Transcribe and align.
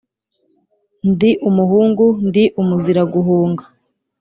ndi 1.11 1.31
umuhungu 1.49 2.05
ndi 2.27 2.43
umuziraguhunga, 2.61 3.63